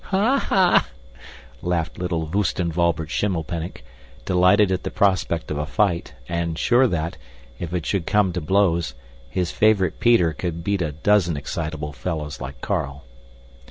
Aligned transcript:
"Ha, 0.05 0.39
ha!" 0.39 0.87
laughed 1.61 1.99
little 1.99 2.25
Voostenwalbert 2.25 3.11
Schimmelpenninck, 3.11 3.83
delighted 4.25 4.71
at 4.71 4.81
the 4.81 4.89
prospect 4.89 5.51
of 5.51 5.59
a 5.59 5.65
fight, 5.67 6.15
and 6.27 6.57
sure 6.57 6.87
that, 6.87 7.17
if 7.59 7.71
it 7.71 7.85
should 7.85 8.07
come 8.07 8.33
to 8.33 8.41
blows, 8.41 8.95
his 9.29 9.51
favorite 9.51 9.99
Peter 9.99 10.33
could 10.33 10.63
beat 10.63 10.81
a 10.81 10.91
dozen 10.93 11.37
excitable 11.37 11.93
fellows 11.93 12.41
like 12.41 12.61
Carl. 12.61 13.03